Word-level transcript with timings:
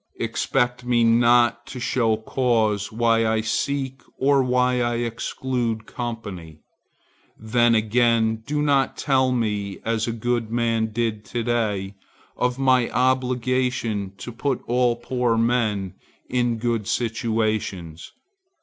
Expect 0.19 0.83
me 0.83 1.03
not 1.03 1.67
to 1.67 1.79
show 1.79 2.17
cause 2.17 2.91
why 2.91 3.23
I 3.27 3.41
seek 3.41 4.01
or 4.17 4.41
why 4.41 4.81
I 4.81 4.95
exclude 4.95 5.85
company. 5.85 6.61
Then 7.37 7.75
again, 7.75 8.37
do 8.37 8.63
not 8.63 8.97
tell 8.97 9.31
me, 9.31 9.77
as 9.85 10.07
a 10.07 10.11
good 10.11 10.49
man 10.49 10.87
did 10.91 11.23
to 11.25 11.43
day, 11.43 11.93
of 12.35 12.57
my 12.57 12.89
obligation 12.89 14.13
to 14.17 14.31
put 14.31 14.59
all 14.65 14.95
poor 14.95 15.37
men 15.37 15.93
in 16.27 16.57
good 16.57 16.87
situations. 16.87 18.11